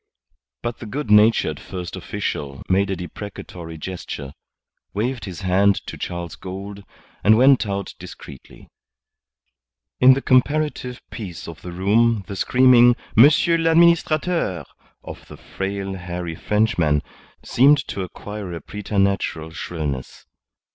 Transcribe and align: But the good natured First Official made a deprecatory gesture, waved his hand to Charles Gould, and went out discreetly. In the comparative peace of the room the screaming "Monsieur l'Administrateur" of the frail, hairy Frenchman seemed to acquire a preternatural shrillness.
But 0.63 0.79
the 0.79 0.87
good 0.87 1.11
natured 1.11 1.59
First 1.59 1.95
Official 1.95 2.63
made 2.67 2.89
a 2.89 2.95
deprecatory 2.95 3.77
gesture, 3.77 4.33
waved 4.95 5.25
his 5.25 5.41
hand 5.41 5.75
to 5.85 5.95
Charles 5.95 6.35
Gould, 6.35 6.83
and 7.23 7.37
went 7.37 7.67
out 7.67 7.93
discreetly. 7.99 8.67
In 9.99 10.15
the 10.15 10.21
comparative 10.23 11.01
peace 11.11 11.47
of 11.47 11.61
the 11.61 11.71
room 11.71 12.23
the 12.25 12.35
screaming 12.35 12.95
"Monsieur 13.15 13.57
l'Administrateur" 13.59 14.63
of 15.03 15.27
the 15.27 15.37
frail, 15.37 15.93
hairy 15.93 16.33
Frenchman 16.33 17.03
seemed 17.43 17.77
to 17.89 18.01
acquire 18.01 18.51
a 18.53 18.59
preternatural 18.59 19.51
shrillness. 19.51 20.25